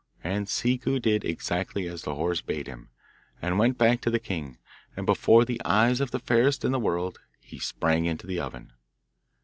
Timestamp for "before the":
5.05-5.61